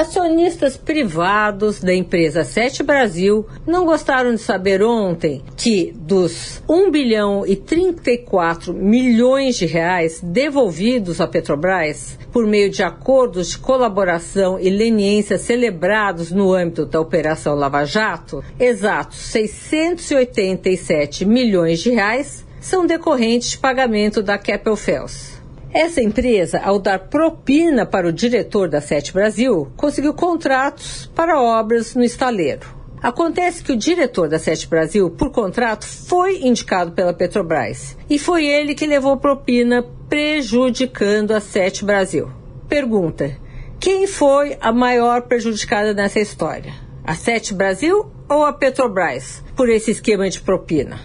[0.00, 7.46] Acionistas privados da empresa Sete Brasil não gostaram de saber ontem que dos 1 bilhão
[7.46, 14.70] e 34 milhões de reais devolvidos à Petrobras por meio de acordos de colaboração e
[14.70, 23.50] leniência celebrados no âmbito da Operação Lava Jato, exatos 687 milhões de reais são decorrentes
[23.50, 25.39] de pagamento da Keppel Fels.
[25.72, 31.94] Essa empresa, ao dar propina para o diretor da Sete Brasil, conseguiu contratos para obras
[31.94, 32.66] no estaleiro.
[33.00, 38.46] Acontece que o diretor da Sete Brasil, por contrato, foi indicado pela Petrobras e foi
[38.46, 42.28] ele que levou propina, prejudicando a Sete Brasil.
[42.68, 43.36] Pergunta:
[43.78, 46.74] quem foi a maior prejudicada nessa história?
[47.04, 51.00] A Sete Brasil ou a Petrobras por esse esquema de propina?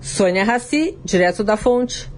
[0.00, 2.08] Sônia Raci, direto da fonte,